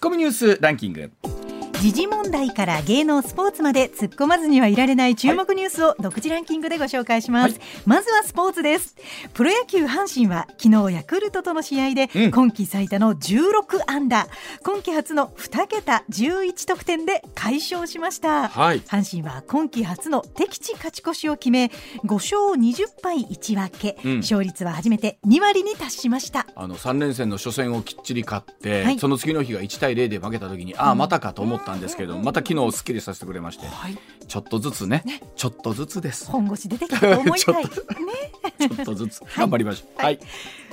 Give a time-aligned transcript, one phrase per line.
[0.00, 1.12] ッコミニュースランキング。
[1.80, 8.96] 時事問題から芸能スポーツまで突っ込まずにはいられない注目ニュースを独自ランキングでご紹介します、はい、まずはスポーツです。
[9.32, 14.28] プロ野球阪神は昨日ヤクルトとの試合で今季最多の16安打、うん、
[14.62, 21.70] 今季初の2桁11得点で快勝しました、はい、阪神は今季初の敵地勝ち越しを決め
[22.04, 26.46] 5勝20敗1分け、うん、勝率は初めて2割に達しました。
[26.54, 36.30] あの3連戦の初戦をきっちり勝って、はい、その次の日が1対0で負けた時にああまたかと思ったったんですけれどもまた昨日すっきりさせてくれまして、はい、ちょっとずつね、ね、ちょっとずつです。
[36.30, 37.64] 本腰出てきたと思いたい。
[37.64, 37.70] ね。
[38.68, 39.20] ちょっとずつ。
[39.36, 40.26] 頑張りましょう、はい、はい、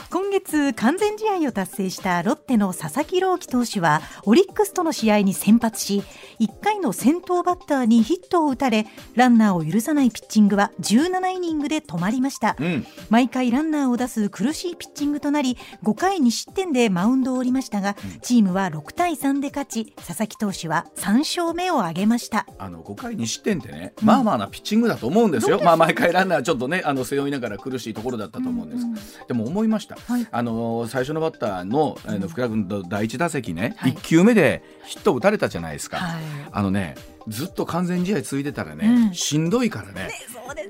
[0.10, 6.04] 今月完全試合を達成したロッテの佐々木朗希投手はオリックスとの試合に先発し
[6.40, 22.46] 1回の先頭バッターにヒットを打たれランナーを許さないピッチングは17イニングで止まりました、うん、毎回ランナーを出す苦しいピッチングとなり5回2失点でマウンドを降りましたが、うん、チームは6対3で勝ち佐々木投手は3勝目を挙げました。
[22.58, 28.92] あの5回2失点ってね、うん、まあまあなピッチングだと思うんですよ、まあ毎回ランナーちょっとねあの背負いながら苦しいところだったと思うんです、うん。
[28.92, 36.96] うん、でも思いました、はい、あの最初のバッターのあの福田君の第一打席ね、はい、1球目でヒット打たれたじゃないですか、はい、あのね
[37.28, 40.12] ずっと完全試合続いてたらね、うん、しんどいからね、ね、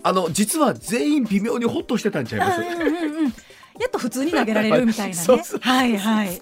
[0.04, 3.34] あの実は全員微妙にホッとしてたんちゃいます、うんうんうん
[3.80, 5.44] やっと普通に投げられるみたいなね。
[5.62, 6.42] はいはい。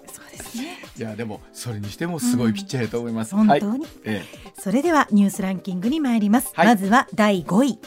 [0.97, 3.35] いやでもそれにしてもすごいピッチャーだと思います。
[3.35, 4.51] うん、本当に、はいええ。
[4.57, 6.51] それではニュースランキングに参ります。
[6.53, 7.79] はい、まずは第5位。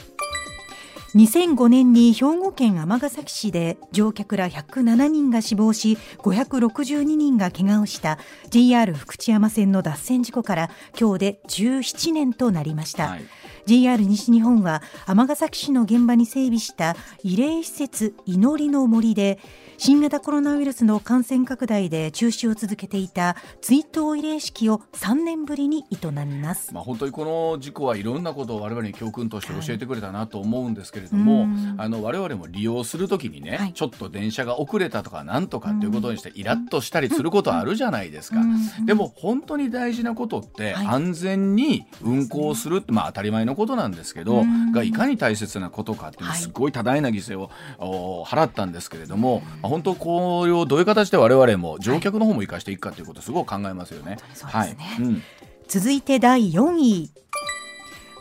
[1.15, 8.19] 2005年に兵庫県尼崎市で乗客ら107人が死亡し562人が怪我をした
[8.51, 10.71] JR 福知山線の脱線事故から
[11.01, 13.25] 今日で17年となりました、はい
[13.69, 19.39] JR 西日本は尼崎市の現場に整備した慰霊施設祈りの森で
[19.81, 31.49] 新型コロナウイルスの感染拡大で中止を続けていた追悼慰霊式を3年ぶりに営みます、まあ、本当にこの事故はいろんなことを我々に教訓として教えてくれたなと思うんですけれども、はい、
[31.79, 38.39] あの我々も利用するときにね、はい、ちょっと電車が遅れたとかなんとかっていうことにしてイラッとしたりすることあるじゃないですか。
[38.85, 44.43] でも本当に大事なことって安全に運行するって、まあ当たり前のことなんですけど、
[44.73, 54.17] がいかに大切なことかっていうすごい多大な犠牲を払ったんですけれども、本当これをどういう形で我々も乗客の方も生かしていくかということすごく考えますよね。
[54.43, 55.23] はい、うん、
[55.69, 57.11] 続いて第4位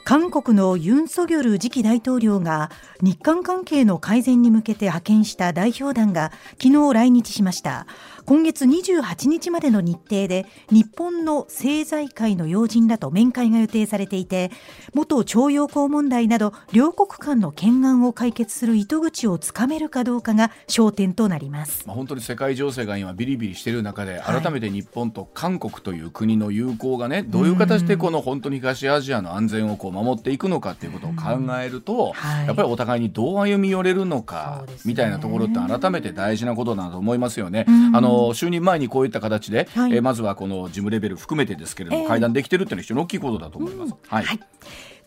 [0.07, 6.31] 韓国のユン・ソギョル次期大統領が日韓関係の改善に向けて派遣した代表団が
[6.63, 7.87] 昨日来日しました。
[8.27, 14.51] 今月28日までの日程で日本の政財界の要人らと面会が予定されていて
[14.93, 37.65] 元徴用工問題など両国間の懸案を解決する糸口をつかめるかどうかが焦点となります、まあ、本当に世界情勢が今ビリビリしている中で改めて日本と韓国という国の友好がねどういう形でこの本当に東アジアの安全をこう守っていくのかということを考えると、はい、やっぱりお互いにどう歩み寄れるのか、みたいなところって改めて大事なことだと思いますよね。
[37.93, 43.93] あの就任前にこういった形で、はい、えー、まずはこの事務レベル含めてですけれども、えー、会談できてるっていうのは非常に大きいことだと思います。
[44.07, 44.39] はい、はい、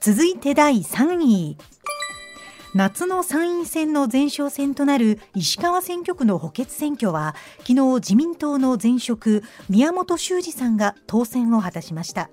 [0.01, 1.57] 続いて第3位。
[2.73, 7.35] 夏の参院選の前哨戦となる石川選挙区の補欠選挙は
[7.67, 12.31] 昨日自民党の前職宮本修司さんが当選を果たしました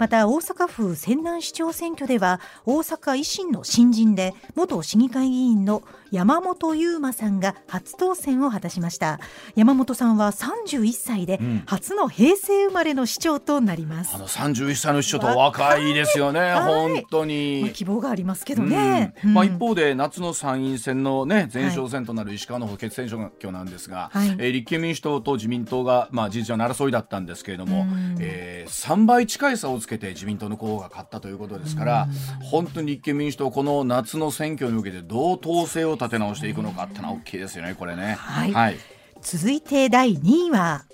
[0.00, 9.20] また大阪府泉南市長選挙では大阪維新の新人で元市議会議員の山本優馬さんが初当選を果たしました。
[9.54, 32.08] 山本さんは31歳で初の平成生まれの市長となります、うん、あの31歳の市長と若いですよね、本当に、まあ、希望がありますけどね、うん、まあ、一方で夏の参院選のね前哨戦となる石川の補欠選挙なんですが、はい、えー、立憲民主党と自民党がまあ事実上の争いだったんですけれども、うん、えー、3倍近い差をつけて自民党の候補が勝ったということですから、
[32.42, 38.16] 本当に立憲民主党この夏の選挙に向けてどう統制を立て直していくのかってのは大きいですよねこれね。
[38.18, 38.76] はい、はい、
[39.20, 40.84] 続いて第2位は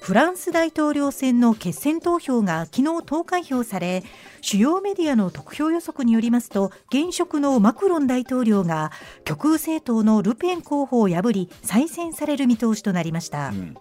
[0.00, 4.04] フランス大統領選の決選投票が昨日投開票され
[4.40, 8.92] 主要メディアの得票予測によりますと現職のマクロン大統領が
[9.24, 13.48] 極右政党のルペン候補を破り再選される見通しとなりました。
[13.48, 13.76] うん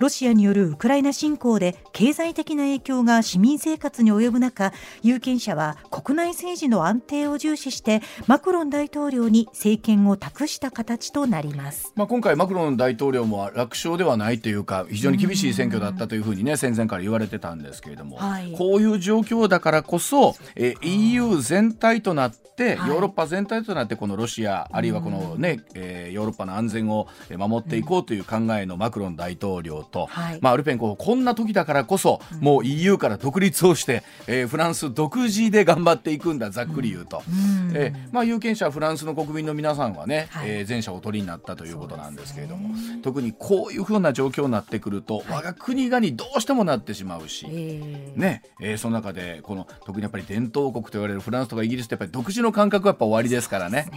[0.00, 4.72] ロシアによるウクライナ侵攻で経済的な影響が市民生活に及ぶ中
[5.02, 53.78] 有権者は国内政治の安定を重視してマクロン大統領に政権を託した形となります、まあ、今回マクロン大統領も楽勝ではないというか非常に厳しい選挙だったというふうにね戦前から言われてたんですけれども、はい、こういう状況だからこそ、え EU 全体となって、ヨーロッパ全体となってこのロシアあるいはこのね、えー、ヨーロッパの安全を守っていこうという考えのマクロン大統領と、はい、まあ、ルペン候補こんな時だからこそ、うん、もう EU から独立をして、えー、フランス独自で頑張っていくんだざっくり言うと、うん、えー、まあ、有権者フランスの国民の皆さんはね、はい、えー、前者お取りになったということなんですけれども、ね、特にこういうふうな状況になってくると、我が国がにどうしてもなってしまうし、ねえー、その中でこの特にやっぱり伝統国と言われるフランスとかイギリスってやっぱり独自の感覚はやっぱ終わりですからね。
[53.78, 53.90] ね。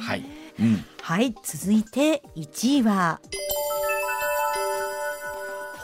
[0.00, 0.24] はい、
[0.60, 3.20] うん、はい続いて1位は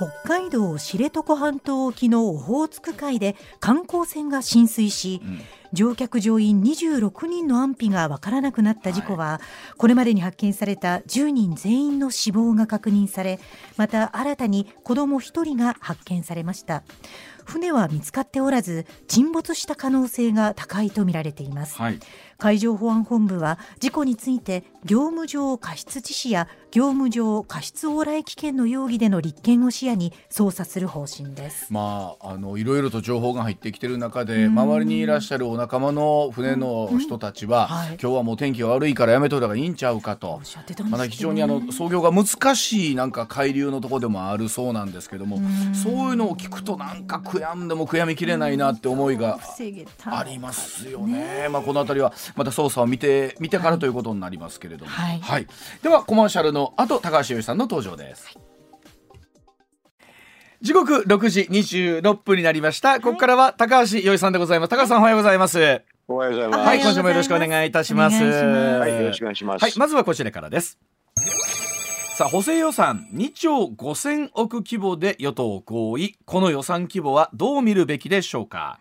[0.00, 5.40] 北海道知床半島沖のオホーツク海で観光船が浸水し、うん。
[5.72, 9.40] 乗客乗員26人の安否が分からなくなった事故は、は
[9.74, 13.38] い、これまでに発見された10人全員の死亡が確認され
[13.76, 16.82] また新たに子ども1人が発見されました。
[17.50, 21.98] 船は見つかっておらず沈没した可能性が高いとみられています、はい、
[22.38, 31.72] 海上保安本部は事故について業務上過失致死や業務上過失往来危険の容疑での立件を視野に捜査する方針です。
[31.72, 45.38] まああのいろいろと情報が入ってきている中で周りにいらっしゃるお仲間の船の人たちは、はい、今日はもう天気が悪いからやめといた方がいいんちゃうかと、ね、まだ非常にあの操業が難しいなんか海流のところでもあるそうなんですけども
[45.74, 49.38] そういうのを聞くとなんか悔やんでも悔やみきれないなって思いが
[50.06, 51.42] ありますよね。
[51.42, 55.46] ねまあこの辺りはまた捜査を見て見てからということになりますけれども、はい、はい、
[55.82, 58.49] ではコマーシャルの後高橋由さんの登場です。
[60.60, 63.00] はい時刻六時二十六分になりました。
[63.00, 64.68] ここからは高橋よいさんでございます。
[64.70, 65.82] 高橋さんおはようございます。
[66.06, 66.66] おはようございます。
[66.66, 68.22] はい、今週もよろしくお願いいたします。
[68.22, 69.62] はい、よろしくお願いします。
[69.62, 70.78] はい、まずはこちらからです。
[72.16, 78.78] さあ補正予算2兆5000億規模で与党合意この予算規模はどう見るべきでしょうか？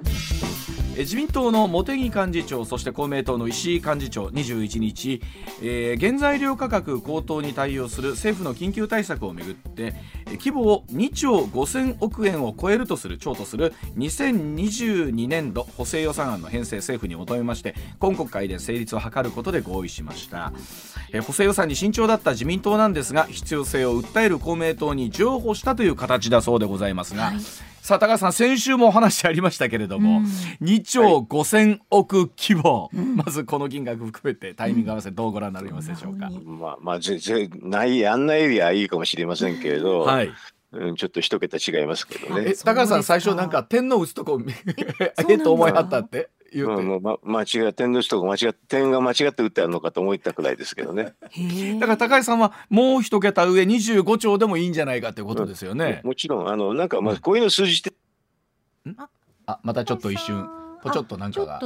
[1.00, 5.22] 自民党の茂木幹事長そして公明党の石井幹事長21日、
[5.62, 9.94] えー、原材料価格高騰に対応する政府の緊急対策をめぐって
[10.32, 20.52] 規模を2兆5000億円を超えるとする超とする2022年度補正予算案の編成政府に求めまして今国会で成立を図ることで合意しました、
[21.14, 27.36] えー、補正予算に慎重だった自民党なんですが必要性を訴える公明党に譲歩したという形だそうでございますが、はい。
[27.90, 30.26] さあ高橋さん先週もお話ありましたけれども、うん、
[30.64, 40.32] 2兆5000億規模、はい、まずこの金額含めてタイミング合わせどうご覧になりますでしょうか、うん、まあまあ全然ないあんなエリアいいかもしれませんけれど、はい、
[40.74, 42.54] うん、ちょっと一桁違いますけどね。
[42.64, 44.40] 高橋さん最初なんか天の打つとこ
[45.28, 46.30] え と思いはったって。
[46.54, 51.14] 言うて、うんま、間違点の人が間違点が間違って打ってあるのかと思ったくらいですけどね。
[51.80, 57.94] だから高橋さんはもう一桁上25兆でもいいんじゃないかということですよね、うん、もちろんあのなんかまあこういうの数字って
[59.46, 60.48] あまたちょっと一瞬。
[60.82, 61.60] ぽちょっとなんかが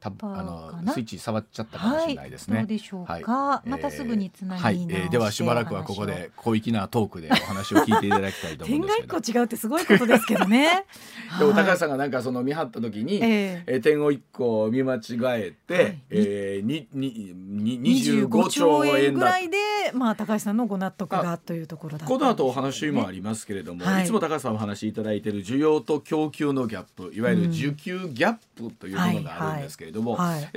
[0.00, 2.58] たあのスイッチ触っちゃったかもしれないですね。
[2.58, 3.32] はい、どうでしょうか？
[3.32, 8.96] はい、またすぐにつなぎはい、えー、ではしばらくはここで小粋なトークでお話を聞いていただきたいと思うんです。
[8.96, 10.84] 点が一個違うってすごいことですけどね。
[11.38, 15.00] でも高橋さんがなんかその見張った時に、えー、点を一個見間違
[15.40, 19.58] えて、はい、えー、ににに二十五兆円ぐらいで
[19.94, 29.87] まあ高橋さんのご納得がというところだ、ね、この後お話もありますけれども、はい、いつも高橋さんお話しいただいている需要と供給のギャップ、いわゆる需給ギャップというものがあるんですけれども。
[29.87, 29.87] はいはい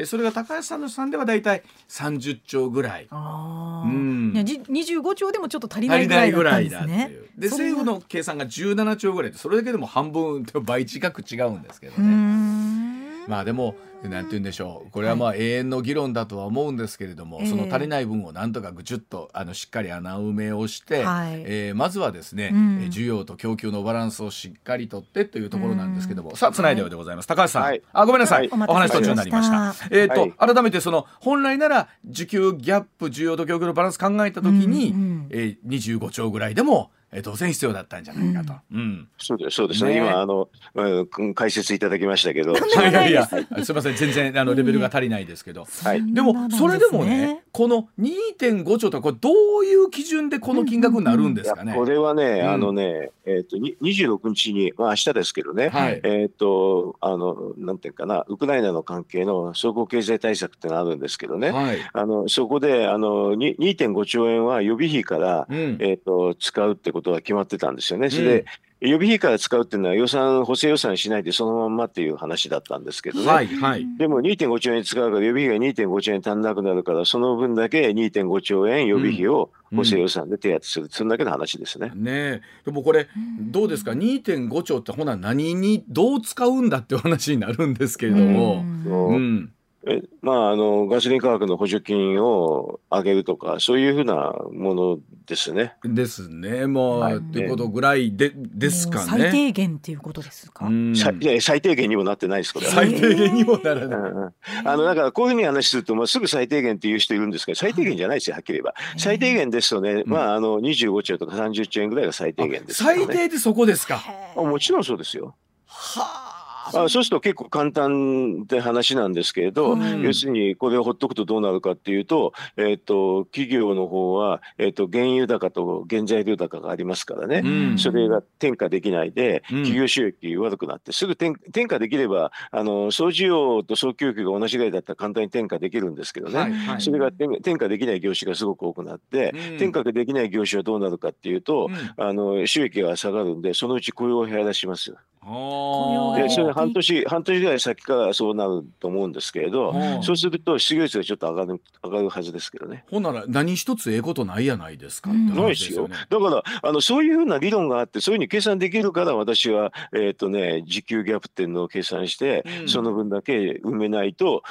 [0.06, 3.07] それが高橋さんの試算ではだいたい30兆ぐらい。
[3.10, 7.12] あうん、いや25兆でもちょっと足りないぐらいだったんですね。
[7.38, 13.25] で政府の計算が17兆ぐらいでそれだけでも半分と倍近く違うんですけどね。
[13.27, 13.75] まあでも
[14.10, 14.91] なんて言うんでしょう。
[14.91, 22.60] これはまあ永遠の議論だとは思うんですけれども、はい、その足りない分をなんとかぐちゅっとあのしっかり穴埋めをして、はい、えー、まずはですね、うん、
[22.91, 29.75] 需要と供給のバランスをしっかりとってというところなんですけども、さあつないででございます、高橋さん、はい、あごめんなさい、お話途中になりました。
[29.91, 38.53] えっ、ー、と、改めてその本来なら需給ギャップ需要と供給のバランス考えたときに、うんうん、えー、25兆ぐらいでもえ当然必要だったんじゃないかと。
[38.72, 39.96] うん、そうですそうですね。
[39.96, 42.53] ね今あの、うん、解説いただきましたけど。
[42.56, 45.65] いやいやすみません全然あのレベルが足りないですけど。
[45.84, 46.13] はい。
[46.13, 51.74] でもそれでもねこの2.5兆とこれどういう基準でこの金額になるんですかね？
[51.75, 55.68] これはね、あのねえっ、ー、と26日にまあ明日ですけどね。
[55.68, 61.51] はい、えっ、とあのなんていうかなウクライナの関係の総合経済対策ってのあるんですけどね。
[61.51, 68.10] はい、あのそこであの2.5兆円は予備費から、うん、えっ、と使うってことことは決まってたんですよね。
[68.10, 68.46] それで、
[68.81, 73.25] うん、予備費から使うっていうのは予算、補正予算しないでそのまんまっていう話だったんですけどね。
[73.25, 81.91] はいはい、でも2.5兆円使うから予備費が2.5兆円足んなくなるから、その分だけ2.5兆円予備費を補正予算で手当する、うん、それだけの話ですね。
[81.96, 83.08] ねでもこれ、
[83.39, 88.63] どうですか、2.5兆ってほな何にどう使うんだっていう話になるんですけれども。
[88.86, 89.51] うん、
[89.88, 95.73] えまあ、あのガソリン価格の補助金を上げるとかそういうふうなものですね。
[95.83, 96.67] ですね。
[96.67, 99.05] もう、はい、っていうことぐらいでですかね。
[99.05, 100.69] 最低限っていうことですか？
[100.95, 102.67] 最最低限にもなってないですこれ。
[102.67, 104.33] 最低限にもならない。
[104.65, 108.75] あのだからこういうふうに話するともうすぐ最低限っていう人いるんですけど最低限じゃないですよはっきり言えば。
[108.97, 114.03] 最低限ですとね、まああの25兆とか30兆円ぐらいが最低限です、ね、最低でそこですか。
[114.35, 115.35] もちろんそうですよ。
[115.65, 116.30] はあ。
[116.75, 144.96] あそうすると結構簡単って話なんですけれど、うん、要するにこれをほっとくとどうなるかっていうと,、えーと、企業の方は、えーと、原油高と原材料高がありますからね、うん、それが転嫁できないで、企業収益悪くなってすぐ転転嫁できればあの総需要と総供給が同じぐらいだったら簡単に転嫁できるんですけどね、はいはい、それが転嫁できない業種がすごく多くなって、うん、転嫁できない業種はどうなるかっていうと、あの収益が下がるんでそのうち雇用を減らします。
[145.24, 152.86] でそれ半年半年ぐらい先からそうなると思うんですけれど、そうすると失業率がちょっと上がる上がるはずですけどね。
[152.90, 155.88] ほんなら何一つええことないやないですか、ないですよ。
[155.88, 164.42] だからあのそういうふうな理論があってそういうふうに計算できるから私はえっ、ー、とね時給ギャップっていうのを計算して、うん、その分だけ埋めないと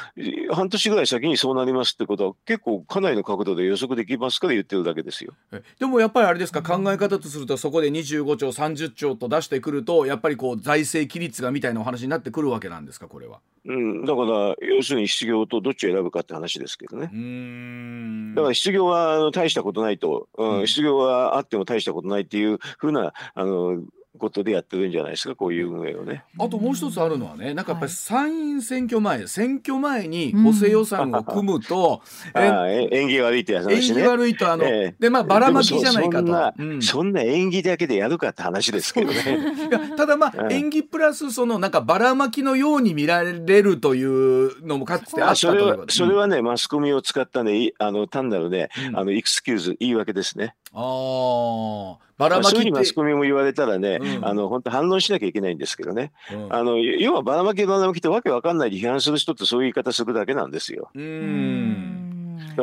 [0.52, 5.32] 半年ぐらい先にそうなりますってことは結構かなりの角度で予測できますから言ってるだけですよ。
[5.80, 13.40] でもやっぱりあれですか考え方とするとそこで25兆30兆と出してくるとやっぱりこう財政規律がみたいなお話になってくるわけなんですかこれは。
[13.66, 17.10] うん、だから要するに失業とどっちを選ぶかって話ですけどね。
[17.12, 18.34] うん。
[18.34, 23.82] だから失業は大したことないと、うん、失業はあっても大したことないっていうふうなあの
[24.18, 26.24] ことでやってるんじゃないですかこういう運営をね。
[26.38, 32.02] あともう一つあるのはねなんかやっぱり参院選挙前、はい、選挙前に補正予算を組むと、
[32.34, 33.74] うん、え縁起悪いって話ね。
[33.76, 36.26] 縁起悪いとあの、えー、でまあばらまきじゃないかと。
[36.26, 39.16] そんなうん、そんな縁起だけでやるかって話ですけどね。
[39.70, 50.54] いやただまあ、縁起プラスそのなんかばらまきのように見られるというのもかつてあったというそれはね、マスコミを使ったねあの単なるね、あのエクスキューズ言い訳ですね。
[50.72, 52.09] ああ。
[52.20, 60.90] ばらまきそういうマスコミも言われたらね、うん、あの本当反論しなきゃいけないんですけどね、うん、あの要はばらまきばらまきってわけわかんないで批判する人ってそういう言い方するだけなんですよ。
[60.94, 62.09] うん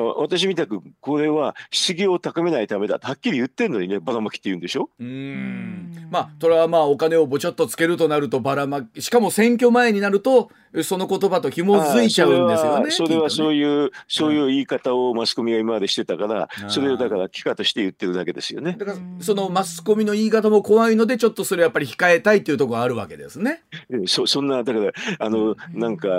[0.01, 3.00] 私みたくこれは失業を高めないためだ。
[3.01, 4.89] はっきり言ってんのにねばらまきって言うんでしょ？
[5.00, 6.08] うん。
[6.10, 10.50] まあそれはまあお金をぼちょっとつけるとなるとばらまきしかも選挙前になると
[10.84, 12.92] その言葉と紐づいちゃうんですよね。
[12.92, 18.75] それはそういう、そういう言い方をマスコミが今までしてたから、それをだから機かとして言ってるだけですよね。
[18.77, 23.63] だからそのマスコミの言い方も怖いのでちょっとそれやっぱり控えたいっていうところがあるわけですね。
[24.06, 26.13] そそんなだからあのなんか、えっ、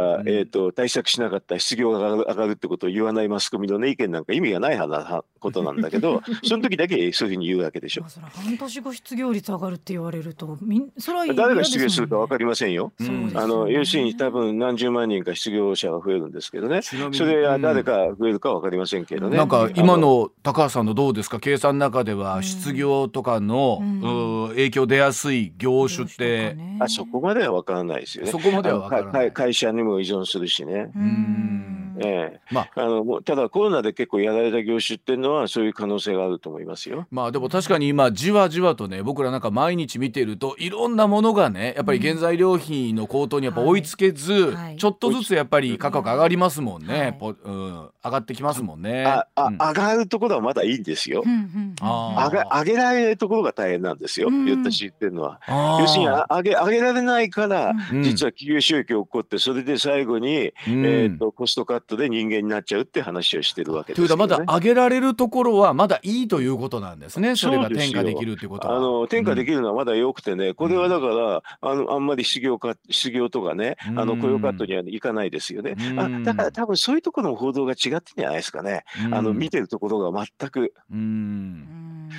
[0.45, 8.05] ー、と対策しなかった失業が上がるってことを言わないマスコミの、ね、意見なんか意味がないはなことなんだけどその時だけそういうふうに言うわけでしょ。
[8.09, 12.93] それ半年後失業率上がるって言われるとみんそれは、誰が失業するか分かりませんよ。
[13.35, 19.37] あの要するに多分何十万人か失業者が増えるんですけどねそれは誰か増えるか分かりませんけどね。
[19.37, 28.31] なんか今の高橋さんのどうですか計算の中では失業とかの、うん、影響出やすい業種って、あそこまでは分からないですよね。
[28.31, 30.91] そこまでは分からない会社にも依存するしね。
[30.97, 32.41] うんええ。
[32.51, 37.07] まあ、あのただコロナで結構やられた業種っていうのはそういう可能性があると思いますよ。
[37.11, 49.05] まあでも確かに今じわじわとね僕らなんか毎日見てるといろんなものがねやっぱり原材料費の高騰にやっぱ追いつけず、うんはい、ちょっとずつやっぱり価格上がりますもんね、はい、うん、上がってきますもんね。
[49.05, 51.23] ああ、うん、上がるところはまだいいんですよ。
[51.25, 55.41] うん、上げ上げられないところが大変なんですよ、言ったし言ってるのは。
[55.81, 68.77] 要するに上げ上げられないから、実は企業収益が起こってそれで最後に、えーとコストカットで人間になっちゃうって話をしてるわけですね、ということはまだ上げられるところはまだいいということなんですねそれが転嫁できるってことは。
[68.77, 75.77] あの転嫁できるのはまだよくてね、うん、これはだからあのあんまり失業か失業とかねあの雇用カットにはいかないですよね。
[75.97, 78.85] あだから多分そういうところの報道が違ってんじゃないですかね。
[79.11, 80.75] あの見てるところが全く。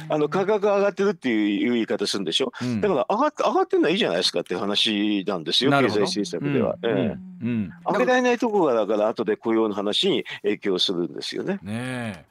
[0.10, 6.76] あの価格上がってるっていう言い方するんでしょ、うん、だから上がって上がってるのはいいじゃないですかって話なんですよ経済政策では。
[6.82, 6.90] うん。
[6.90, 7.18] ええ。
[7.42, 11.60] うん、上げられないところがだから後で雇用の話に影響するんですよね。
[11.64, 12.26] ね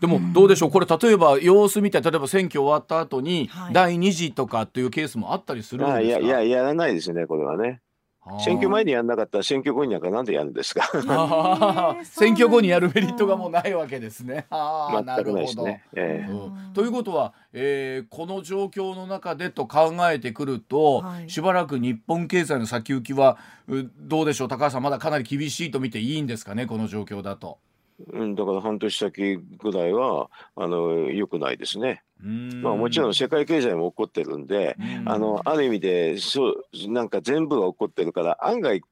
[0.00, 0.70] でもどうでしょう？
[0.70, 7.80] これ例えば様子見て例えば選挙終わった後に第2次とかっていうケースもあったりするんですか、はい、いやいややらないですねこれはね。
[8.44, 10.88] 選挙前にやんなかったら選挙後になんかなんでやるんですか？
[12.04, 14.46] 選挙後にやるメリットがもうないわけですね。
[14.50, 15.84] 全くないですね。
[15.94, 23.38] えーうん、ということは、えー、この状況の中でと考えてくると、はい、しばらく日本経済の先行きは
[23.98, 24.48] どうでしょう？
[24.48, 26.66] 高橋さんまだかなり厳しいと見ていいんですかね？
[26.66, 27.58] この状況だと。
[28.12, 32.02] うん、だから半年先ぐらいはあの良くないですね。
[32.20, 38.82] まあ、もちろん世界経済も起こってるんで、あのある意味でそうなんか全部が起こってるから案外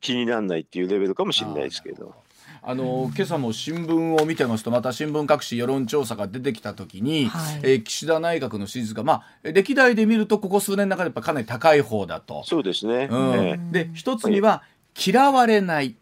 [0.00, 2.14] 気にならないっていうレベルかもしれないですけど。
[2.62, 12.44] あの今朝も新聞を見てますとまた新聞各紙世論調査が出てきた時に、はい、えー、岸田内閣の支持率がまあ歴代で見るとここ数年の中でやっぱかなり高い方だと。
[12.44, 13.08] そうですね。
[13.10, 14.62] うん、で一つには
[14.94, 15.96] 嫌われない。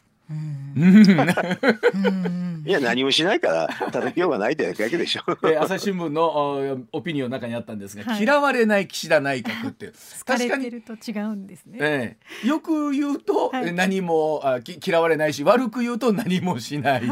[2.66, 5.23] いや何もしないから叩きようがないってだけでしょ。
[5.58, 7.78] 朝日新聞のオピニオンの中にあったん。
[7.78, 9.92] ですが、はい、嫌われない岸田内閣って
[10.26, 11.47] 確かにると違うん。
[11.47, 11.78] ですね。
[11.80, 17.08] ええ、よく言うと、はい、何もあき嫌われないし悪く言うと何もしないし、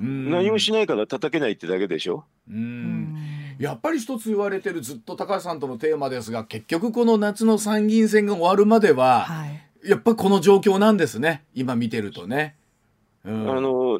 [0.00, 2.24] 何もしないから叩けないってだけでしょ。
[2.48, 3.16] うん。
[3.58, 5.60] やっぱり一つ言われてるずっと高橋さん。
[5.60, 12.56] とのテーマですが結局この夏の参議院選が終わるまでは、はい、やっぱこの状況なんですね今見てるとね。
[13.24, 13.98] うん、あの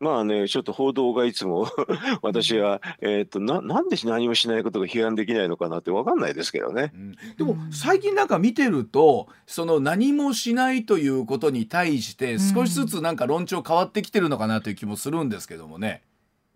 [0.00, 1.66] まあね、ちょっと報道がいつも
[2.22, 16.02] 私は、えーと、ななんで何もしないことが批判できないのかなって分かんないですけどね、うん、でも最近なんか見てるとその何もしないということに対して少しずつなんか論調変わってきてるのかなという気もするんですけどもね。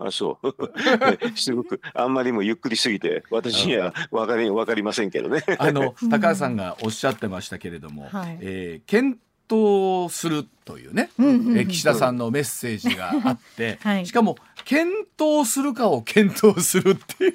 [0.07, 0.55] あそう。
[1.37, 5.43] すごくあんまりもゆっくりすぎて私には分かり分かりませんけどね。
[5.59, 9.19] あの 高橋さんがおっしゃってましたけれども、はい、えー、検
[9.49, 11.11] 討するというね、
[11.57, 17.29] え岸田さんのメッセージがあって、はい、しかも検討するかを検討するってい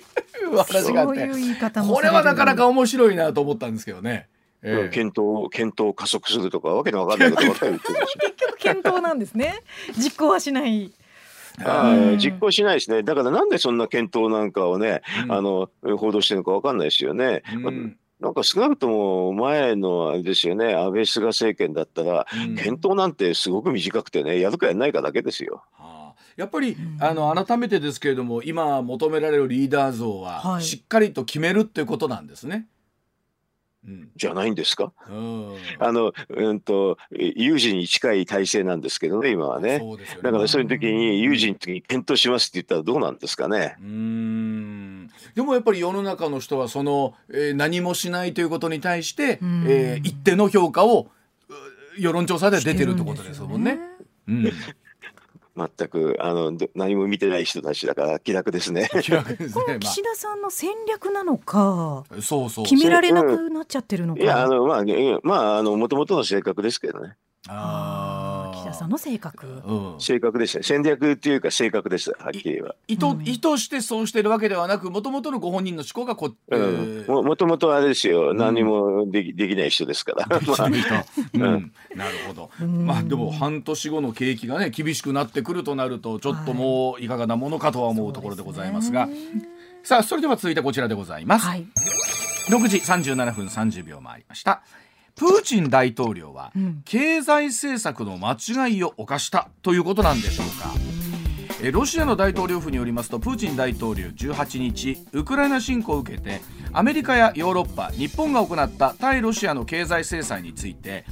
[0.45, 4.27] う話があってこれはなかなか面白いなと思ったんですけどね。
[4.63, 9.61] えー、検討検討加速するとかわけのわかんないことばっかり言ってる結局検討なんですね。
[9.95, 10.91] 実行はしない
[11.63, 13.03] あ実行しないですね。
[13.03, 17.43] だからなんでそんな検討なんかをね、うん、あの報道してるのかわかんないですよね。
[17.63, 17.97] うん。
[18.19, 25.63] なんか少なくとも前のあれですよね、安倍菅政権だったら、うん、検討なんてすごく短くてね、やるかやらないかだけですよ。
[25.73, 32.67] はあ、やっぱり、あの改めてですけれども、今求められるリーダー像は、しっかりと決めるっていうことなんですね。
[34.15, 34.91] じゃないんですか？
[35.79, 39.79] あの、うんと、有事に近い体制なんですけどね、今はね。
[39.79, 43.75] ねだからそういう時に有事の時に検討しますって言ったらどうなんですかね？
[43.79, 51.09] うんでもやっぱり世の中の人はその、えー、何もしないということに対して、えー、一定の評価を
[51.97, 53.79] 世論調査で出てるってことですもんね。
[54.27, 54.51] うん
[55.57, 58.87] 全くあの何も見てない人たちだから気楽ですね。
[59.01, 59.77] 気楽ですね。
[59.79, 64.21] 岸田さんの戦略なのか、そうそう決められなくなっちゃってるのか。
[64.21, 64.83] いやあのまあ
[65.23, 67.17] まああの元々の性格ですけどね。
[67.47, 68.16] ああ。
[68.77, 70.63] 田さんの性格、うん、性格でした。
[70.63, 72.75] 戦略っていうか性格ですはっきり言えば。
[72.87, 80.67] 意図,、意図してそうしてるわけではなくもともとのご本人の思考がこ、うん、もともとあれですよ、何もできできない人ですから、 まあ。
[81.33, 89.09] うん、なるほど、まあでも半年後の景気がね厳しくなってくるとなるとちょっともういかがなものかとは思うところでございますが、
[89.83, 91.65] さあそれでは続いてこちらでございます、はい、
[92.49, 94.61] 6時37分30秒回りました
[95.17, 96.51] プーチン大統領は
[96.85, 100.97] 経済政策の間違いを犯したということなんでしょうか。
[101.71, 106.39] ロシアの大統領府によりますとプーチン大統領18日ウクライナ侵攻を受けて
[106.71, 111.03] アメリカやヨーロッパ日本が行った対ロシアの経済制裁について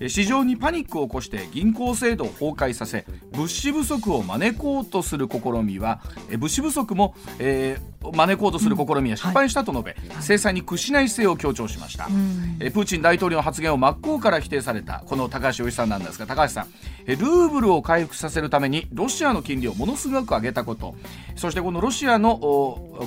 [0.00, 6.00] 市場にパニックを起こして銀行制度を崩壊させ物資不足を招こうとする試みは
[6.38, 16.68] 物資不足も、えー、招こうとする試みは失敗したと述べ、うんはい、制裁に屈しない姿勢を強調しました、うん、プーチン大統領の発言を真っ向から否定されたこの高橋洋一さんなんですが高橋さん
[17.06, 20.96] ルーブルを回復させるためにロシアの金利をものすごく上げたこと
[21.36, 22.36] そしてこのロシアの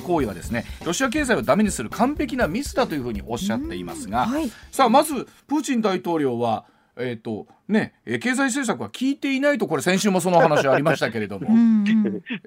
[0.04, 6.64] 行為はですねロシア経済をダメにする完璧なミスだというふうにおっしゃっていますが、はい、さあまずプーチン大統領は
[6.98, 11.46] えーとね、経済政策は聞いていないとこれ先週もその話ありましたけれども、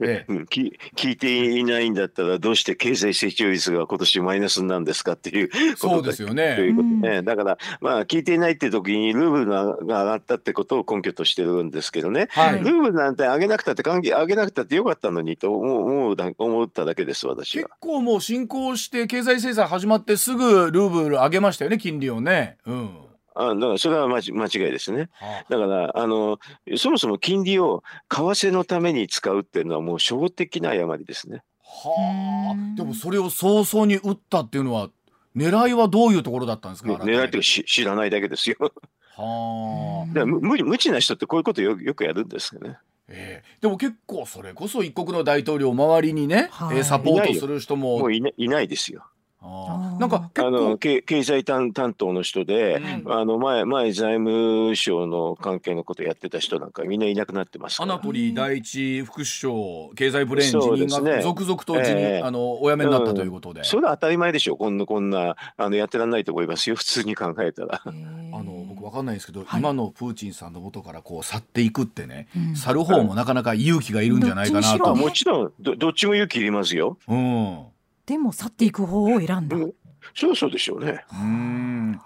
[0.01, 6.55] え聞いていないんだったらどうして経済成長率が今年マイナスなんですかっていうそうですよね。
[6.55, 7.21] ということね。
[7.21, 17.65] だからまあ聞いていないって時にルーブルが上がったってことを根拠としてるんですけどね、はい、ルーブルなんて上げなくたって関係上げなくたってよかったのにと思う思っただけです私は。
[17.65, 22.57] 結構もう進行して経済制裁始まってすぐルーブル上げましたよね金利をね。
[22.65, 25.09] うんあだからそれは間違いですね。
[25.49, 26.39] だからあの
[26.77, 31.43] そもそも金利を為替のために使うっていうのはもう初歩的な誤りですね。
[31.63, 32.75] はあ。
[32.75, 34.89] でもそれを早々に打ったっていうのは
[35.35, 36.91] 狙いはどういうところだったんですか？
[36.93, 38.57] 狙いってし知らないだけですよ。
[39.15, 40.25] はあ。
[40.25, 42.77] 無無知な人ってこういうことよよくやるんですよね。
[43.07, 49.05] えー、でも結構それこそ一国の大統領周りにね、はい、サポートする人ももういないないですよ。
[49.41, 59.53] なんかあの経済担担当の人で、うん、あの前前財務省の関係のことやってた人なんかみんないなくなってますアナトリー第一副首相
[59.95, 62.21] 経済ブレーン辞任が続々とうちに、え。
[62.23, 64.55] ー、あのお辞めになったということで、うん、それは当たり前でしょ。
[64.57, 66.75] こんなこんなあのやってらんないと思いますよ。
[66.75, 67.81] 普通に考えたら。
[67.83, 74.95] あの僕わかんないですけど、はい、今のプーチンさんの元からこう去っていくってね、うん、去る方もなかなか勇気がいるんじゃないかなと。
[74.95, 75.53] もちろん。
[75.59, 76.97] どどっちも勇気いりますよ。
[77.07, 77.70] うん。
[78.05, 79.55] でも去っていく方を選んだ。
[79.55, 79.73] うん、
[80.15, 81.05] そうそうでしょうね。
[81.13, 81.99] うん。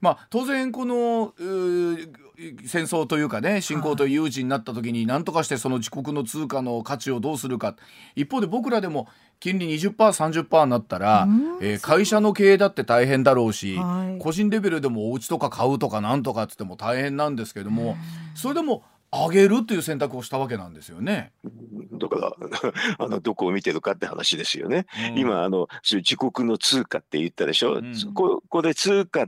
[0.00, 7.74] まあ当然この戦争というかね侵攻という有事になった時に何とかしてその自国の通貨の価値をどうするか
[8.14, 9.08] 一方で僕らでも
[9.40, 11.26] 金利 20%30% になったら、
[11.60, 17.96] えー、会社の経営だって大変だろうし、はい、個人レベルでもお家とか買うとかなんとかっつっても大変なんですけども
[18.34, 21.32] それでも上げるという選択をしたわけなんですよね。
[21.98, 22.32] だから
[22.98, 24.86] あのどこを見てるかって話ですよね。
[25.10, 27.76] うん、今あの自国の通貨って言ったでしょ？
[27.76, 29.26] うん、ここで通貨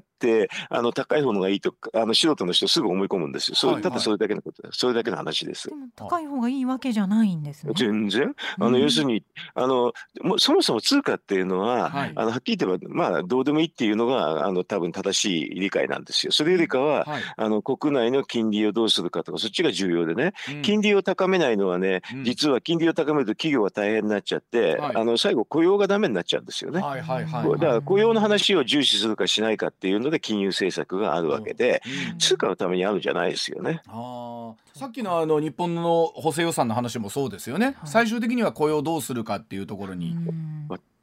[0.69, 3.57] あの高い方のがいいとあの素人の人すぐ思い込むんですよ。
[3.57, 5.69] それ、はいはい、ただそれだけのことそれだけの話です。
[5.69, 7.73] で高い方がいいわけじゃないんですね。
[7.77, 16.33] 全然あの、要するにあのもそもそも通貨っていうのは、はい、あのはっきり言えばまあどうでもいいっていうのがあの多分正しい理解なんですよ。
[16.33, 26.81] それよりかは、はい、あの国内の金利をどうするかとかそっちが重要でね、うん、金利を高めないのはね、実は金利を高めると企業は大変になっちゃって、はい、あの最後雇用がダメになっちゃうんですよね。
[26.81, 33.83] はいはいはい、だから雇用の話を重視するかしないかっていうので金融政策があるわけで、うん、通貨のためにあるんじゃないですよね。
[33.89, 37.77] あさっきのあの日本の補正予算の話もそうですよね。
[37.85, 40.17] 最終的には雇用をどうするかっていうところに。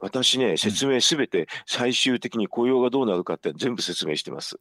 [0.00, 4.58] 私ね説明すべて最終的に雇用がどうなるかって全部説明してます。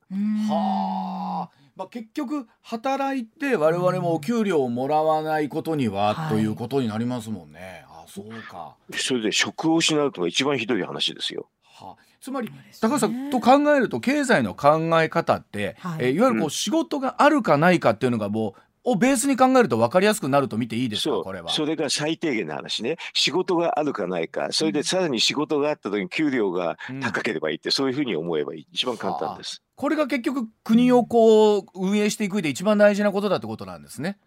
[0.50, 1.68] はあ。
[1.78, 7.86] まあ、結局働いて我々もお給料をもらわないことには、ということになりますもんね。
[7.88, 11.50] あそうかそれで職を失うとか一番ひどい話ですよ。
[11.86, 16.06] はあ、つまり、高橋さんと考えると経済の考え方って、はい。
[16.06, 21.50] えいわゆるこう仕事があるかないかっていうのがもうをベースに考えると分かりやすくなると見ていいですかこれは。
[21.50, 22.98] それが最低限の話ね。
[23.14, 24.48] 仕事があるかないか。
[24.52, 28.68] それでさらに仕事があった時に給料が高ければいいって、うん、そういうふうに思えばいい。
[28.72, 29.62] 一番簡単です。
[29.76, 34.18] これが結局国をこう運営していく上で一番大事なことだってことなんですね。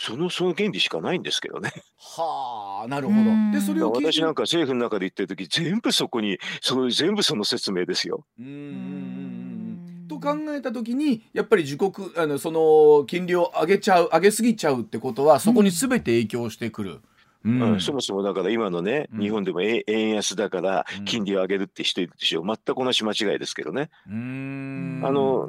[0.00, 1.72] そのその原理しかないんですけどね。
[1.98, 3.30] はあなるほど。
[3.52, 8.24] でそれを私なんか政府の中で言ってる時全部そこにその全部その説明ですよ。
[8.38, 17.00] うんと考えた時にやっぱり自国あのその金利を上げちゃう上げすぎちゃうってことはそこに全て影響してくる。
[17.44, 23.90] うんうん、そもそもだから今のね、日本でも円安だから金利を上げるって人いるでしょう、全く同じ間違いですけどね。
[24.06, 25.48] あの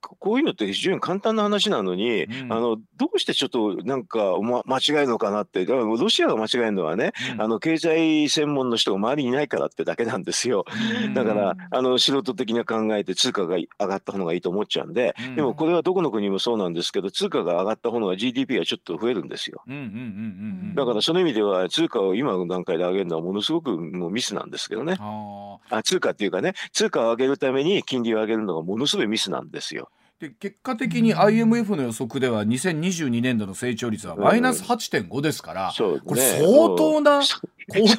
[0.00, 10.64] こういうのって非常に簡単な話なのに、うん、あのどうしてちょっとなんか、ま、間違えるのかなってだからロシアが間違えるのはね、うん、あの経済専門の人が周りにいないからってだけなんですよ。
[11.14, 19.62] だからあの素人的な考えて通貨が上がった方がいいと思っちゃうんで、でもこれはどこの国もそうなんですけど通貨が上がった方が GDP がちょっと増えるんですよ。
[20.74, 24.96] だからその意味では通貨を今の段階で上げるのはものすごくもうミスなんですけどね。
[24.98, 29.90] あ通貨っていうかね通貨を上げるために金利を上げるのがものすごいミスなんですよ。
[30.20, 37.24] で結果的に IMF の予測では2022年度の成長率はマイナス8.5ですから、うんね、これ相当な後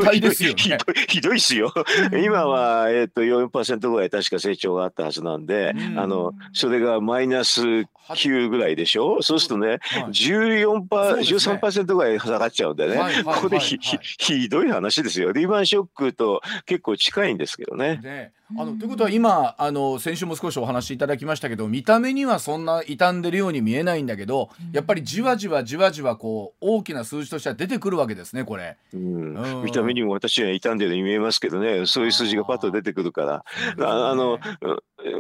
[0.03, 0.77] 退ですよね。
[1.07, 1.71] ひどいですよ。
[2.11, 7.61] 今は、えー、と4%ぐらい確か成長があったはずなんで、うん、あのそれがマイナス
[8.09, 9.21] 9ぐらいでしょ？
[9.21, 9.79] そうするとね、はい、
[10.11, 15.31] 14%、13%ぐらい下がっちゃうんでね、はいはい、これひひどい話ですよ。
[15.31, 18.33] リーマンショックと結構近いんですけどね。
[18.51, 31.85] ねあのということは今あの先週も少しお話しいただきましたけど見た目にはそんな傷んでるように見えないんだけど、やっぱりじわじわじわじわこう大きな数字としては出てくるわけですねこれ、うん、うん、見た目にも私は傷んでるように見えますけどね。
[31.85, 33.85] そういう数字がパッと出てくるから。
[33.85, 34.39] ああの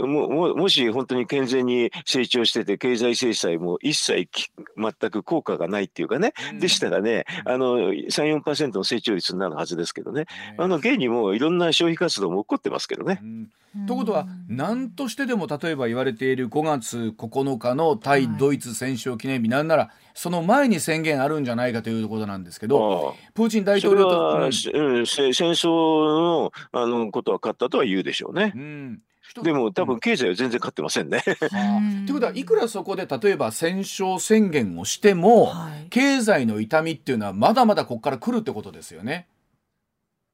[0.05, 4.29] もももし本当に健全に成長してて経済制裁も一切
[4.77, 10.25] 全く効果がないっていうかね、うん、でしたらねあの34%の成長率になるはずですけどね、
[10.57, 13.19] あの現にもいろんな消費活動も起こってますけどね。
[13.21, 13.49] うん。
[13.85, 28.53] ということは何としてでも例えば言われている5月9日の対ドイツ戦勝記念日なんならその前に宣言あるんじゃないかということなんですけどプーチン大統領と、うん、戦争のあのことは勝ったとは言うでしょうね。
[28.55, 28.99] うん
[29.43, 31.21] でも多分経済は全然勝ってませんね。
[31.23, 31.35] と、い
[32.09, 39.27] うことはいくらそこで例えば戦勝宣言をしても、はい、経済の痛みっていうのはまだまだここから来るってことですよね。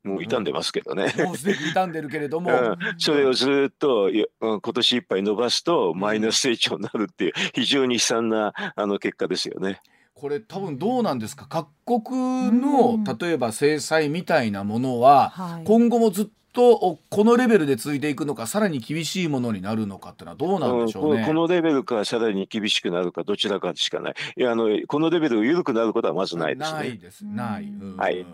[0.04, 1.12] もう傷んでますけどね。
[1.18, 9.82] もうすでに傷んでるけれども、うん、それをずっと今年いっぱい伸ばすとマイナス成長になるっていう非常に悲惨なあの結果ですよね。
[10.14, 11.48] これ多分どうなんですか？
[11.48, 11.68] 各
[12.04, 24.14] 国の例えば制裁みたいなものは今後もずっとこのレベルで続いていくのかさらに厳しいものになるのかってのはどうなんでしょうね、うん、このレベルかさらに厳しくなるかどちらかしかない。
[24.38, 26.80] いやあのこのレベル緩くなることはまずないですね。
[26.80, 27.26] ないです。
[27.26, 28.26] ない、うん、はい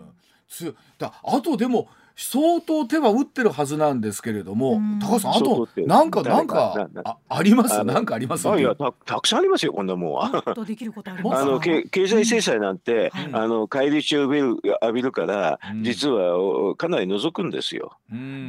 [0.98, 7.82] だあとでも相当手は打ってるはずなんですけれども、高橋さん、あと、なんか、なんか、ああります？
[7.84, 8.46] なんかあります？
[8.48, 10.44] いやた、たくさんありますよ、こんなもんは。
[10.44, 17.96] あの経済制裁なんて、あの返り血を浴びる浴びるから、実はかなり除くんですよ。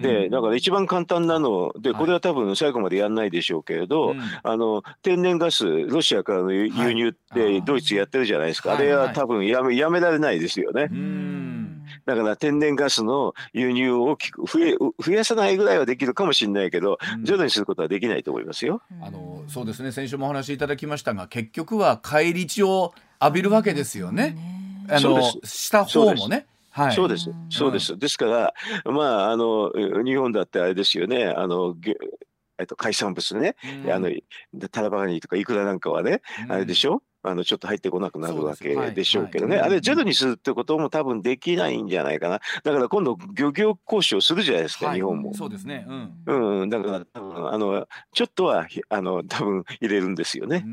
[0.02, 4.14] で、だから一番簡単なので、これは多分最後までやらないでしょうけれど、
[4.44, 8.76] あの天然ガス、ロシアからの輸入ってドイツやってるじゃないですか。
[8.76, 10.90] あれは多分やめやめられないですよね。
[12.06, 18.82] だから天然ガスの輸入を大きく増え増やさないぐらいはできるかもしれないけど、ゼロにすることはできないと思いますよ。
[19.02, 19.92] あのそうですね。
[19.92, 24.38] 先週もお話しいただきましたが結局は返り血を浴びるわけですよね。
[24.90, 26.46] あのした方もね。
[26.76, 27.96] はい、そうです、そうです。
[28.00, 29.72] ですから、まあ、あの、
[30.04, 31.76] 日本だってあれですよね、あの、
[32.58, 34.10] えっと、海産物ね、うん、あの、
[34.72, 37.04] タラバガニとかイクラなんかはね、うん、あれでしょ？
[37.24, 42.42] あのちょっと入ってこなくなるわけでしょうけどね、あれゼロにするってことも多分できないんじゃないかな。
[42.64, 45.34] だから今度漁業交渉するじゃないですか、はい、日本も。
[45.34, 45.86] そうですね。
[46.28, 50.66] うん、うん、だから多分あのちょっとはあの多分入れるんですよね。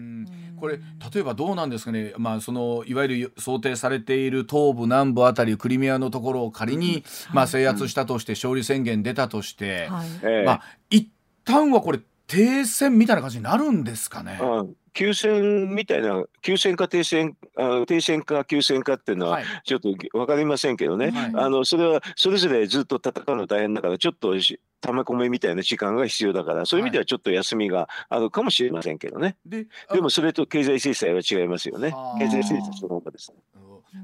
[0.58, 0.78] これ
[1.12, 11.08] 例えばどうなんですかね、まあ、そのいわゆる想定されている東部南部あたりクリミアのところを仮に、まあ、制圧したとして勝利宣言出たとして、はい、まあ一
[11.44, 14.38] 旦はこれ停戦みたいな感じになるんですかね。
[14.42, 24.34] うん休戦みたいな、休戦か停戦、あ停戦か休戦かっていうのは、ちょっと分かりませんけどね、はい、あのそれはそれぞれずっと戦うの大変だから、ちょっと
[24.80, 29.36] ため込めみたいな時間が必要だから、そういう意味ではちょっと休みがあるかもしれませんけどね。
[29.44, 31.94] ででもそれと経済制裁は違いますよね。
[32.18, 33.38] 経済制裁その他です、ね。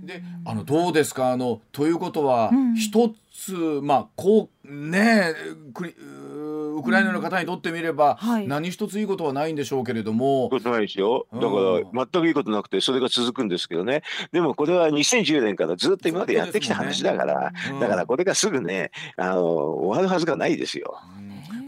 [0.03, 1.31] であのどうですか？
[1.31, 5.33] あのということは、一つまあこうね
[6.77, 10.51] ウクライナの方にとってみれば、はい、何一ついいことはないんでしょうけれども。
[10.51, 11.27] ことないですよ。
[11.33, 14.03] だから全くいいことなくてそれが続くんですけどね。
[14.33, 21.01] でもこれは2010年からずっと今までやってきた話だから、ねうん、だからこれがすぐねあの終わるはずがないですよ。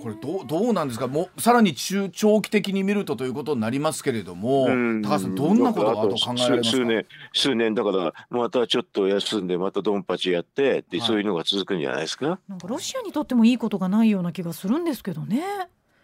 [0.03, 1.09] これどうどうなんですか？
[1.09, 4.67] もうさらに中長期的に見るとということになりますけれども
[5.03, 6.77] 高橋さんどんなことがあと考えられますか？
[6.77, 12.39] 数年数年だからまたちょっと休んでまたドンパチやってで、はい、そういうのが続くんじゃないですか？
[12.49, 15.43] なんかロシアにとってもいいことがないような気がするんですけどね。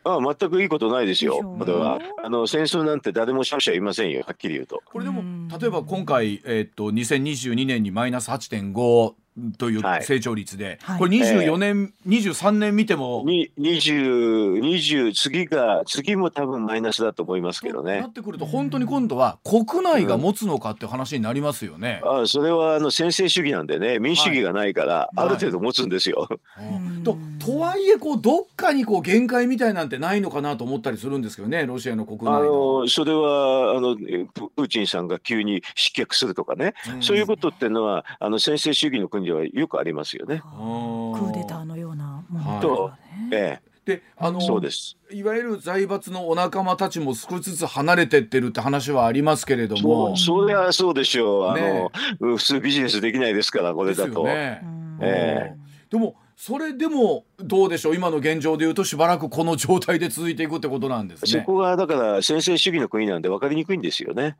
[0.06, 4.82] ああ全くいいことないですよ、これはあの戦争なんて誰も勝者いませんよ、はっきり言うと。
[4.84, 5.22] これでも
[5.58, 9.14] 例えば今回、えー、っと2022年にマイナス8.5
[9.58, 13.24] という成長率で、はい、これ24年、えー、23年見ても。
[13.24, 18.00] 20、20次が次も多分マイナスだと思いますけどね。
[18.00, 22.00] なってくると本当に今度は国内が持つのかって話になりますよね。
[22.04, 23.98] うん、あそれはあの専制主義なんでね。
[23.98, 26.28] 民主主義がないから、ある程度持つんですよ。
[26.28, 26.66] はい。
[26.66, 40.40] はい、ととはいえこうどっかにこう限界みたいなんてないのかなと思ったりするんですけどねロシアの国内あのそれはあのプーチンさんが急に失脚するとかね、うん、そういうことっていうのはあの専制主義の国ではよくありますよね。
[40.40, 42.92] クーデターのようなものと、
[43.32, 43.74] ええ。
[43.84, 44.96] であのそうです。
[45.10, 50.16] いわゆる財閥のお仲間たちも少しずつ離れてってるって話はありますけれども。
[50.16, 51.48] そりゃそうでしょう。
[51.48, 54.24] あの、ね、普通ビジネスできないですからこれだと。
[54.24, 54.62] ね。
[55.00, 57.94] えー、でもそれでもどうでしょう？
[57.94, 61.40] 今の現状でいうとしばらくこの状態で続いていくってことなんですね。
[61.40, 64.36] そこがだから先制主義の国なんで分かりにくいんですよね。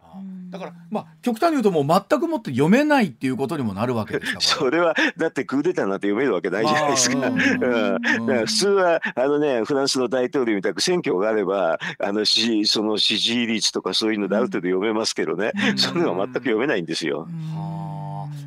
[0.55, 7.17] だからまあ極端に言うともう全くもって読めないっていうことにもなるわけですか それはだってクーデターなんて読めるわけないじゃないですか。
[7.29, 17.27] 普通はあのねフランスの大統領みたく選挙があればあのしその支持率とかそういうのである程度読めますけどね、それは全く読めないんですよ。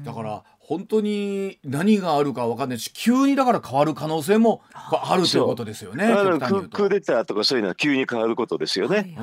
[0.05, 6.07] だから本当に何があるか分かんないし急にだから変わる可能性もあるということですよね。
[6.07, 8.95] クーデターとかそういうのは急に変わることですよね。
[8.95, 9.15] はい、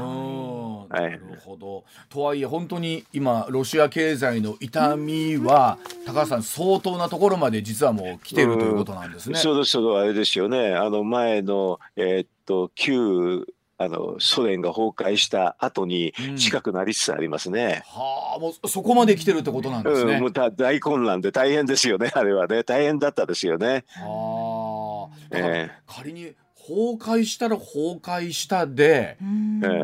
[1.00, 1.84] なるほど。
[2.08, 9.38] とはいえ本当に今ロシア経済の痛みは高橋さん相当なところまで実はもう来てるということなんですね。
[9.38, 10.74] そうですそうあれですよね。
[10.74, 17.82] あの前のえー、っと旧あのソ連が崩壊した後に近くなりつつありますね。
[17.96, 20.14] うん、はあ、もうそこまで来てるってことなんですね。
[20.14, 23.84] うん、もう大混乱で大変ですよね、あれはね、大変だったですよね。
[23.88, 26.32] はあ、えー、仮に
[26.66, 29.18] 崩壊したら崩壊したで、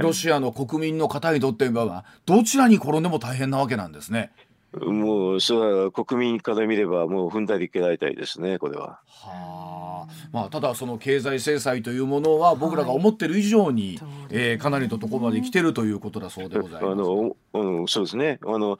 [0.00, 4.32] ロシアの国民の方にとってはどちらに転んでも大変なわけなんですね。
[4.72, 9.00] もうそれは国民から見ればもう踏んだり蹴られたいですねこれは。
[9.08, 16.92] はあまあ、ただその経済制裁というものは僕らが思ってる以上に、はい、えー、かなりのところまで来てるということだそうでございます。
[16.92, 18.78] あの、うん、そうですねあの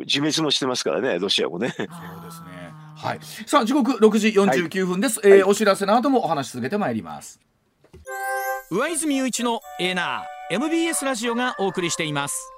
[0.00, 1.72] 自滅もしてますからねロシアもね。
[1.76, 1.90] そうで
[2.30, 7.40] すねはい、さあ時刻6時49分です、はい、えー、お知らせの後もお話し続けてまいります。
[8.70, 12.52] 上泉雄一のエーナー MBS ラジオがお送りしています。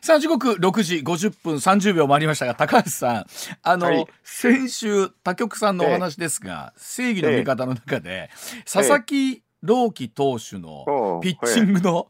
[0.00, 3.26] さあ時刻6時50分30秒回りましたが高橋さん
[3.62, 8.30] あの、はい、先週他局さんのお話ですが、え正義の味方の中で、え
[8.64, 12.08] 佐々木朗希投手のピッチングの、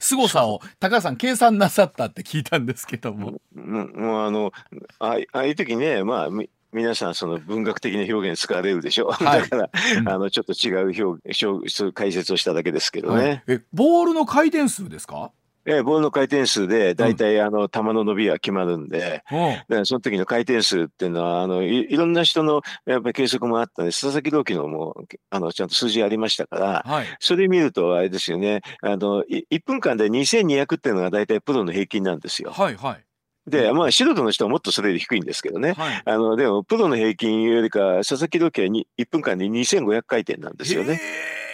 [0.00, 3.40] 凄さを高橋さん計算なさったって聞いたんですけども。
[3.54, 4.52] うん、もうあの
[4.98, 6.28] ああいう時ねまあ
[6.72, 15.30] 皆さんその文学的な表現使われるでしょ、はい、だから、うん、あのちょっと違う表表解説をしただけですけどね、はい、えボールの回転数ですか？
[15.66, 19.22] えー、ボールの回転数で大体、あの球の伸びは決まるんで、
[19.68, 24.94] うん、その時の回転数っていうのはあのいいろんな人のやっぱり計測もあったんで佐々木朗希のも
[25.30, 32.50] あのちゃんと数字ありましたから、はい、それ見るとあれですよねあの1分間で2200っていうのが大体プロの平均なんですよ。
[32.50, 33.06] はいはい
[33.46, 35.72] で、まあ、素人の人はもっとそれより低いんですけどね。
[35.74, 41.00] はい、あの、でも、プロの平均よりか、佐々木朗希は1分間で2500回転なんですよね。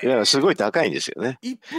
[0.02, 1.38] いや、すごい高いんですよね。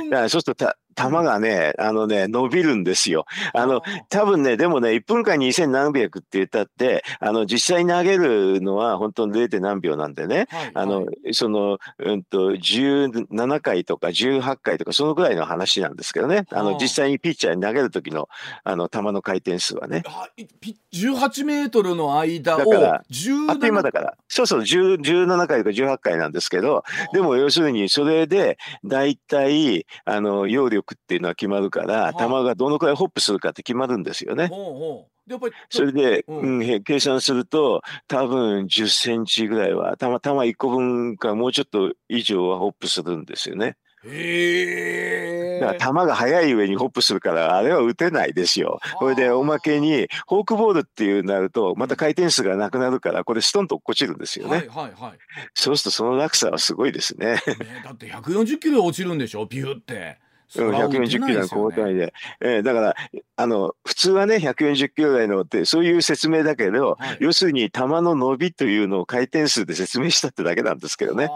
[0.10, 3.26] だからそうすると球がね、あのね、伸びるんですよ。
[3.54, 9.60] あの、多分ね、でもね、1分間に2000何百って言ったって、あの、実際に投げるのは本当に 0.
[9.60, 18.30] 何秒なんでね、はい、あの、その、うんと、17回とか18回とか、そのぐらいの話なんですけどね、あの、実際にピッチャーに投げる時の、
[18.64, 20.04] あの、球の回転数はね。
[20.94, 24.18] 18メートルの間をだから17あっという間だから。
[24.28, 34.52] そうそう、17回とか18回なんですけど、でも要するにそれで、大体、あの、揚力力っていうのは決まるから、球がどのくらいホップするかって決まるんですよね。
[35.26, 43.78] やっぱりそれで、うん、うん、計算すると多分10センチぐらいはたまたま1個分かもうちょっと以上はホップするんですよね。
[44.06, 48.82] へだから球が速い上にホップするからあれは打てないですよ。
[48.98, 54.58] これでおまけにフォークボールっていうなるとまた回転数がなくなるからこれストンと落っこちるんですよね。
[54.58, 55.18] はいはいはい、
[55.54, 57.36] そうするとその落差はすごいですね。
[57.36, 57.38] ね
[57.86, 59.46] だって140キロで落ちるんでしょ？
[59.46, 60.20] ビューって。
[60.50, 62.96] 140キロ台で、えー、だから
[63.36, 71.30] あの普通はね140キロ台のってそういう説明だけど、はい、要するに球の伸びというのを回転数で説明したってだけなんですけどね。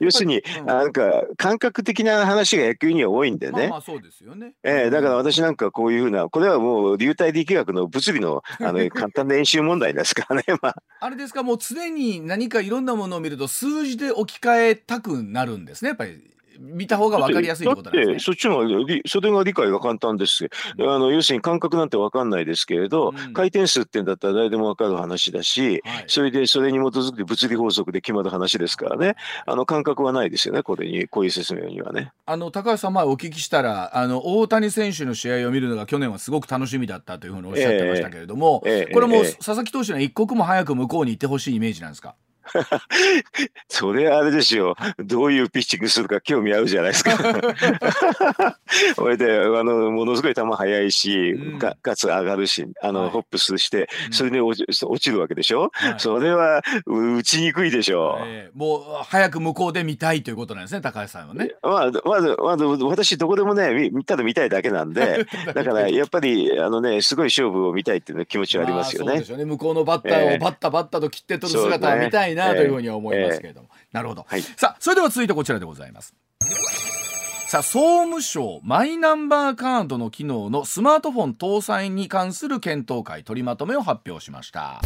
[0.00, 18.18] 要するに、うん、なんか感覚的な話が野球には多いんでね、まあ、そうですよね、えー、だから私なんかこういうふうなこれはもう流体力学の物理の あの簡単な演習問題ですからね、まあ、あれですかもう常に何かいろんなものを見ると数字で置き換えたくなるんですねやっぱり見た方が分かりやすいってことなんですね。
[18.18, 18.62] そっちの
[19.06, 20.48] それが理解が簡単です。
[20.78, 29.16] うん、あの要するに感覚なんて分かんないですけれど、うん、回転数ってんだったら誰でも分かる話だし、はい、それでそれに基づく物理法則で決まる話ですからね。
[29.46, 30.62] あの感覚はないですよね。
[30.62, 32.12] これにこういう説明にはね。
[32.26, 42.14] あの高橋さん前お聞きしたらあの大谷選手の試合を見るのが去年はすごく楽しみだったというふうにおっしゃってましたけれども、えーえー、これも佐々木投手には一刻も早く向こうに行ってほしいイメージなんですか？
[43.68, 44.76] それあれですよ。
[44.98, 47.12] どういうピッチングするか興味あるじゃないですか。
[48.96, 61.54] それで、あの、ものすごい球速いし、うん、かかつ上がるし、あの、はい、ホップスして、それで落ち落ちるわけでしょ、はい、それは打ちにくいでしょう、えー、もう、早く向こうで見たいということなんですね、高橋さんはね。
[61.62, 69.12] まあ、まず、まず、私、どこでもね、見ただ見たいだけなんで、 だから、やっぱり、あのね、すごい勝負を見たいっていう気持ちはありますよね。
[69.12, 69.44] そうですよね。
[69.44, 76.14] 向こうのバッターを、バッタバッタと切って取る姿を見たいなというふうに思いますけれども、えー、なるほど、はい、さあそれでは続いてこちらでございます。
[77.46, 84.80] さあ総務省マイナンバーカードの機能のスマートフォン搭載に関する検討会取りまとめを発表しました。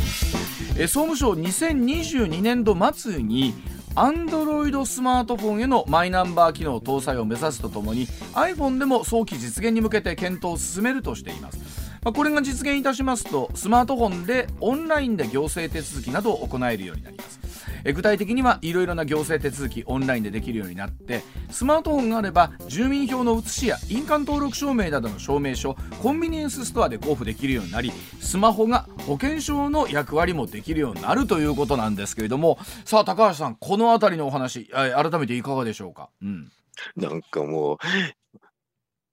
[0.77, 3.55] え総務省2022年度末に
[3.95, 17.41] アンドロイドスマートフォンへのマイナンバー機能搭載を目指すとともに iPhone でも早期実現に向けて検討を進めるとしていますまあ、これが実現いたしますとスマートフォンでオンラインで行政手続きなどを行えるようになります。
[17.85, 27.91] え具体的にはいろいろな行政手続きオンラインでできるようになってスマートフォンがあれば住民票の写しや印鑑登録証明などの証明書コンビニエンスストアで交付できるようになり
[28.21, 36.53] スマホが保険証の役割もできるようになるということなんですけれどもさあ高橋さんこの辺りのお話改めていかがでしょうか、うん、
[36.97, 37.79] なんかもう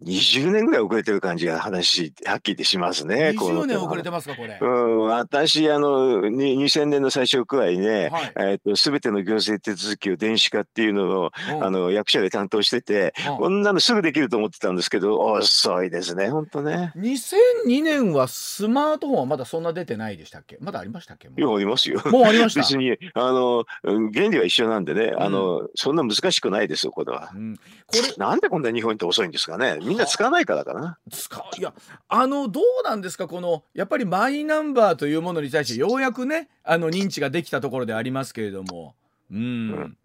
[0.06, 3.34] 20年ぐらい遅れてる感じが話、はっきりしますね。
[3.38, 4.58] 20年遅れてますか、これ。
[4.62, 16.92] うん、私、あの、2000年の最初くらいね、はい、えっ、ー、と、すべての行政手続きを電子化っていうのを、あの、役所で担当してて、こんなのすぐできると思ってたんですけど、遅いですね、本当ね。
[16.98, 20.58] 2002年はスマートフォンはまだそんな出てないでしたっけ？
[20.60, 21.28] まだありましたっけ？
[21.28, 22.02] いや、ありますよ。
[22.06, 22.62] もうありました？
[22.62, 27.32] 別に、あの、原理は一緒なんでね、あの、うん、そんな難しくないですよ、これは。
[27.34, 27.62] うん、こ
[27.94, 29.78] れ、なんでこんな日本って遅いんですかね。
[29.94, 30.98] みんな使わないからかな。
[31.12, 31.74] 使いや
[32.10, 33.28] あのどうなんですか？
[33.28, 38.96] このやっぱりマイナンバーというものに対してようやくねあの認知ができたところでありますけれども。
[39.32, 39.98] うん、うん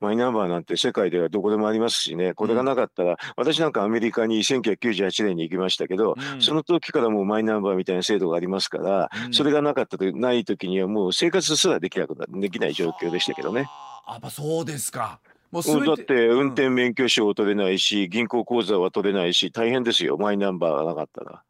[0.00, 13.66] マイナンバーなんて世界ではどこでもありますしね、これがなかったら、うん、私なんかアメリカに1998年に行きましたけど、うん、その時からもうマイナンバーみたいな制度がありますから、うん、それがなかったとない時にはもう生活すらできなくなできない状況でしたけどね。
[14.06, 15.20] あ、あそうですか。
[15.50, 21.42] もうだって運転免許証を取れないし、銀行口座は取れないし、大変ですよ、マイナンバーがなかったら。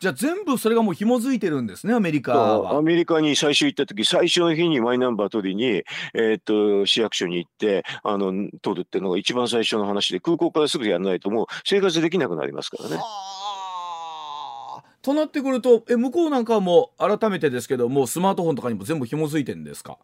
[0.00, 2.78] じゃあ全部それがもう紐づいてるんですねアメリカは。
[2.78, 5.84] アメリカに最初行った時最初の日にマイナンバー取りに、
[6.14, 12.98] えー、っと市役所に行ってあの取るっていうのが一番最初の話で空港からすぐやらないともう生活できなくなりますからね。
[15.02, 19.98] となってくるとえ向こうなんかはもう改めてですけどもうスマートフォンとかにも全部紐づいてるんですか？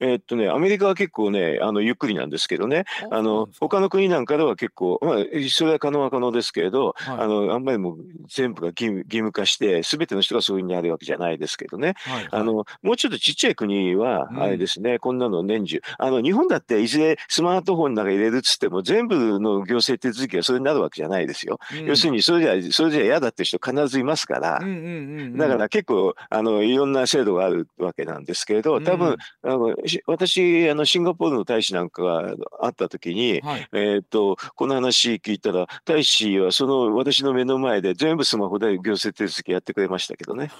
[0.00, 5.16] えー、っとね、アメリカは結構ね、あのゆっくりなんですけどね、あの他の国なんかでは結構、まあ、
[5.50, 21.58] それは可能は可能ですけれど、はい、あのあんまりもう全部が義務義務化して、すべての人がそういうふうにあるわけじゃないですけどね、はいはい、あのもうちょっとちっちゃい国は、あれですね、うん、こんなの年中、あの日本だっていずれスマートフォンの中に入れるっつっても、全部の行政手続きがそれになるわけじゃないですよ。
[21.72, 29.74] うん、要するに、それじゃ、それじゃ嫌だって人必ずいますから、だから結構あの、いろんな制度があるわけなんですけれど、多分、あの
[30.06, 40.50] 私、あのシンガポールの大使なんかがあった時に、はい、えっ、とこの話聞いたら大使はその私の目の前で全部スマホで行政手続きやってくれましたけどね。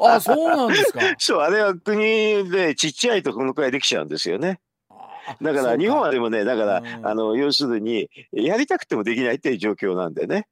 [0.00, 1.00] あそうなんですか。
[1.18, 4.60] そうあれは国でちっちゃいとこのくらいできちゃうんですよね。
[5.42, 10.46] だから日本はでもねだから、あの要するにやりたくてもできないっていう状況なんでね。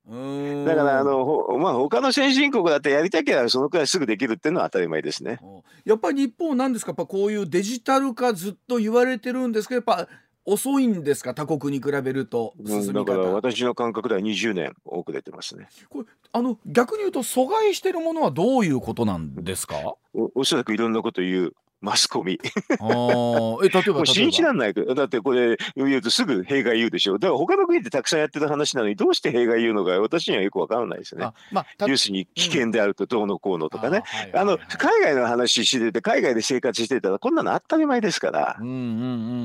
[0.67, 5.41] だからあのほ、まあ、他の先進国だってやりたければそのくらいすぐできるっていうのは当たり前ですね。
[5.85, 6.91] やっぱり日本なんですか？
[6.91, 10.09] やっぱこういうデジタル化ずっと言われてるんですけどやっぱ
[10.45, 11.35] 遅いんですか？
[11.35, 15.69] 他国に比べると進み方、うん、だから私の感覚では20年遅れてますね。
[15.91, 19.77] これあの逆に言うと阻害してるものはどういうことなんですか？
[20.15, 22.41] おおそらくいろんなこと言うマスコミ。
[22.81, 27.19] あえ例えば信じらんないだってこれ言うとすぐ弊害言うでしょ。
[27.19, 31.29] だから他の国ってたくさんやってる話なのにどうして弊害言うのか私にはよくわからないですね。
[31.53, 34.03] まあ、要するに危険であるとどうのこうのとかね、
[34.35, 38.57] あの海外の話してて海外で生活してたらこんなの当たり前ですから。
[38.61, 38.77] うんうんう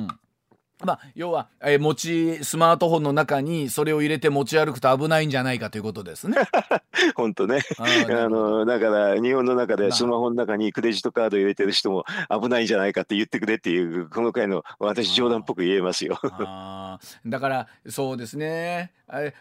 [0.05, 0.07] ん
[0.83, 6.37] まあ、要は、えー、持ちスマートフォンの中にそれを入れて持ち歩くと危ないんじゃないかということですね。
[7.15, 7.61] 本当ね。
[7.79, 16.19] あのだから日本の中でスマホの中にクレジットカード入れてる人も危ないんじゃないかって言ってくれっていうこの回の私冗談っぽく言えますよ。
[17.25, 18.91] だからそうですね。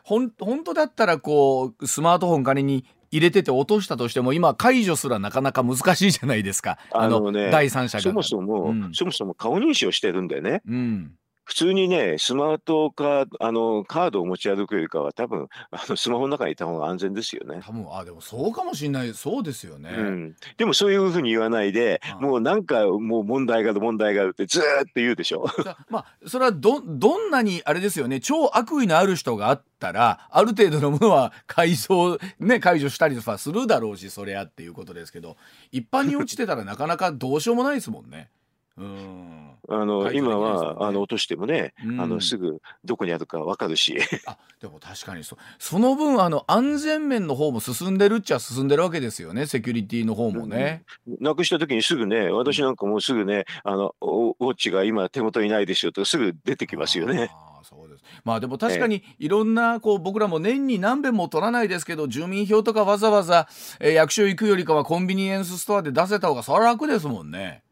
[0.05, 6.79] ほん本当だったらこうスマートフォン仮に入れてて落としたとしても今解除すらなかなか難しいじゃないですか。
[6.93, 8.03] あのね第三者が。
[8.03, 11.13] そもそも、うん、そもそも顔認証してるんでね、うん
[11.45, 17.61] 普通にね、スマートカード、あの、カードを持ち歩くよりかは、多分、あの、 スマホの中にいた方が安全ですよね。
[17.65, 19.13] 多分、あ、でもそうかもしれない。
[19.13, 19.91] そうですよね。
[19.91, 20.37] うん。
[20.57, 25.47] でもそういうふうに言わないで、もうなんか、もう問題がある、問題があるってずーっと言うでしょ。
[25.91, 35.37] まあ、それはど、どんなに、あれですよね、超悪意のある人があったら、ある程度のものは改装、ね、解除したりとかするだろうし、それやっていうことですけど、
[35.73, 38.31] 一般に落ちてたらなかなかどうしようもないですもんね。
[38.77, 39.51] うん。
[39.69, 43.99] あの、ね、今はあの落としてもね、うん、あのすぐどこにあるかわかるし。
[44.27, 50.85] あでも確かにそその分あの安全面の方も進んでるっちゃ進んでるわけですよねセキュリティの方もね。
[51.07, 57.31] うん、なくした時にすぐね私なんかもうすぐねあのウォッチが今手元にないですよとすぐ出てきますよね。
[57.63, 63.49] そうですまあでも確かにいろんなこう僕らも年に何遍も取らないですけど住民票とかわざわざ、
[63.79, 67.63] えー、役所行くよりかはコンビニエンスストアで出せた方がそれは楽ですもんね。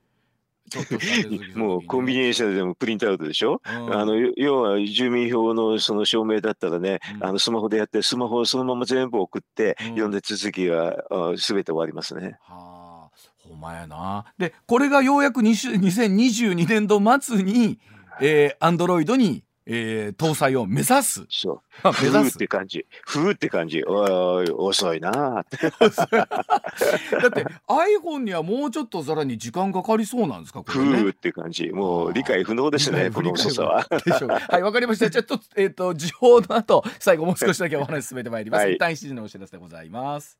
[1.55, 11.05] もうコンビニエンスでもプリントアウトでしょ、うん、あの要は住民票のその証明だったらね、うん、あのスマホでやってスマホをそのまま全部送って、読んで続きが
[11.37, 12.39] すべて終わりますね。
[12.43, 13.11] はあ、
[13.49, 14.25] ほんまやな。
[14.39, 17.79] でこれがようやく2022年度末に、
[18.21, 21.25] えー、アンドロイドにえー、搭載を目指す。
[21.29, 21.89] そう。
[22.03, 22.85] 目指すって感じ。
[23.07, 23.85] ふうって感じ。
[23.85, 25.59] おい、遅いなって。
[25.71, 31.71] だって iPhone にはもうちょっとさらに時間かかりそうなんですか、ふうって感じ。
[31.71, 33.87] もう理解不能ですね、この遅さは。
[34.49, 35.09] はい、わかりました。
[35.09, 38.65] ちょっと、えっ、ー、と、時報の後、最後もう少しだけお話進めてまいります。
[38.65, 40.37] はい、一旦7時のお知らせでございます。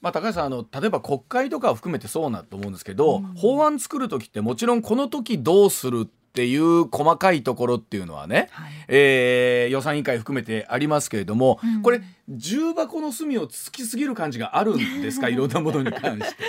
[0.00, 15.28] まあ、高橋さんあの例えば国会とかを含めてそうなと思うんですけど、うん、法案作る時ってもちろんこの時どうするっていう細かいところっていうのはね、はい、えー、予算委員会含めてありますけれども、うん、これ重箱の隅をつきすぎる感じがあるんですか？
[15.30, 16.42] いろんなものに関して。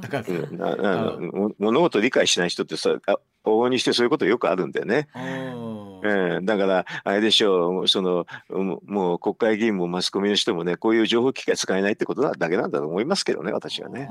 [0.00, 1.16] だから
[1.58, 2.90] 物事理解しない人ってさ
[3.44, 5.08] 往々にしてそういうことよくあるんだよね。
[6.02, 14.08] えー、だからあれでしょうそのもう国会議員もマスコミの人もねこういう情報機器が使えないってことだけなんだと思いますけどね私はね。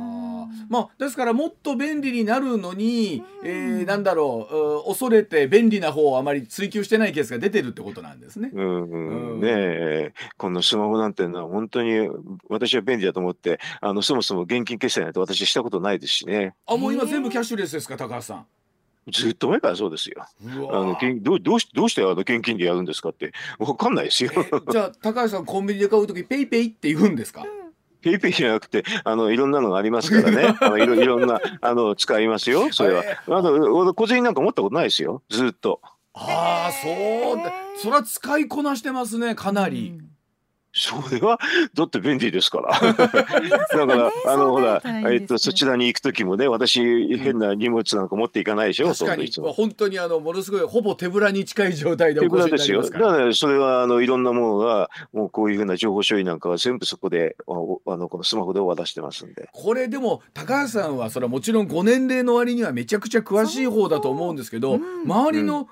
[0.69, 8.51] まあ、ですからもっと便利になるのに、えー、なんだろう恐れて便利な方をあまり追求してないケースが出てるってことなんですね。
[8.53, 12.09] うんうん、ねえこのスマホなんていうのは本当に
[12.49, 16.53] 私は便利だと思ってあのそもそも現金決済なんて私したことないですしね。
[16.65, 18.45] あもう今全部キャッシュレスですか高橋さん。
[19.09, 20.25] ずっと前からそうですよ。
[20.45, 24.31] あのどうどうしどうしてあの現金でやるんですかってわかんないですよ。
[24.71, 27.43] じゃあ高橋さんコンビニで買う時 PayPay って言うんですか？
[28.01, 30.55] PayPay じゃなくて、あの、いろんなのがありますからね。
[30.61, 32.71] あのいろいろんな、あの、使いますよ。
[32.73, 33.03] それは。
[33.27, 35.21] あの、小銭なんか持ったことないですよ。
[35.29, 35.81] ずっと。
[36.15, 37.53] ああ、そうだ。
[37.77, 39.93] それは使いこなしてますね、かなり。
[39.99, 40.07] うん
[40.73, 41.39] それは
[41.73, 42.71] だって便利ですから。
[42.93, 43.15] だか
[43.69, 48.87] らあのほらえっとそちらに行く時もね私変な荷物なんか持っていかないでしょ？
[48.93, 49.29] 確かに。
[49.53, 53.07] 本当にあのものすごいほぼ手ぶらに近い状態でお越しになりますから。
[53.11, 59.49] だからそれはあのいろんなものがもうこういうふうな情報処理なんかは全部そこであのこのスマホで渡してますんで。
[59.51, 65.67] これでも高橋さんはそれはもちろんご年齢の割にはめちゃくちゃ詳しい方だと思うんですけど、周りの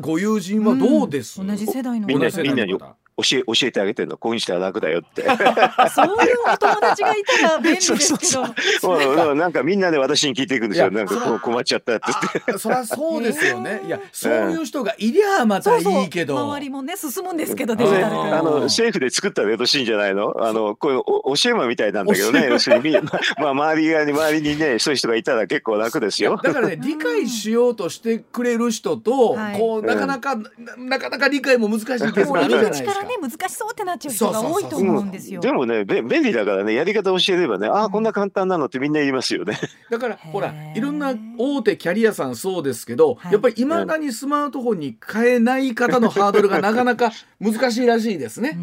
[0.00, 2.76] ご友人はどうです、同じ世代のみんなみんなに
[3.22, 4.16] 教え教えてあげてるの。
[4.16, 5.22] こういうにしたら楽だよって。
[5.94, 8.46] そういうお友達がいたら便利ですけど。
[8.80, 9.62] そうなんか。
[9.62, 10.90] みんなで私に聞いていくんですよ。
[10.90, 12.02] なんかこう困っちゃったって。
[12.06, 13.82] 言ってそりゃそうですよね。
[13.84, 16.50] いやそういう人がいりゃまたいいけど、そうそう。
[16.52, 20.34] 周りもね進むんですけどデジタルあの政府で作ったらよろしいんじゃないの？
[20.38, 21.02] あのこういう
[21.36, 22.46] 教え間みたいなんだけどね。
[22.48, 22.96] 要するに
[23.38, 26.38] まあ周り側に周りにねそういう人がいたら結構楽ですよ。
[26.42, 35.40] だからね理解しようとしてくれる人と、はい、こうなかなか、うん、なかなか理解も難しいケースもあるじゃないですかね難しそうってなっちゃう人が多いと思うんですよ。
[35.40, 39.58] でもね便利だからねやり方教えればねああこんな簡単なのってみんな言いますよね。
[39.90, 48.58] だからほらいろんな大手キャリアさんそうですけど、やっぱりいまだにスマートフォンに変えない方のハードルがなかなか難しいらしいですね。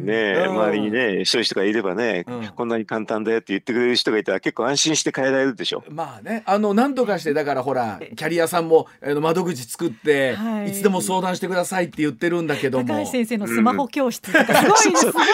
[0.00, 5.84] ね周りにねそういう人がいればね、うん、こんなに簡単だよって言ってくれる人がいたら結構安心して変えられるでしょ。
[5.88, 8.88] まあねあの何とかしてだからほらキャリアさんも
[9.20, 12.86] 窓口作って、はい、いつでも相談してくださいって言ってるんだけども。
[12.86, 15.24] 高橋先生のスマホ教室とかすごい、すごい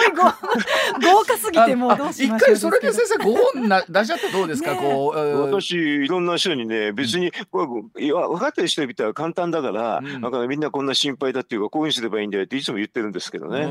[1.13, 13.67] 豪華すぎてもうどうしましょう一回それで先生ご本な出しちゃったらどうですか、ね、こう私いろんな人にね別に、いや分かってる人見たら簡単だから、うん、だからみんなこんな心配だっていうかこういうにすればいいんだよっていつも言ってるんですけどね。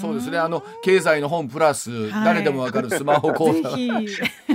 [0.00, 0.38] そうですね。
[0.38, 3.76] あの経済の本プラス、はい、誰でもわかるスマホ講座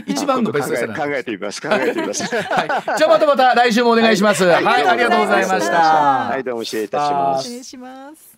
[0.06, 1.00] 一番のベストセラー。
[1.00, 5.80] 考えてみます考えてみます、はい、じゃあまたまた来週もお願いします、はい、はい、ありがとうございました。
[5.80, 7.44] はいどうも失礼いたします。
[7.44, 8.29] 失礼します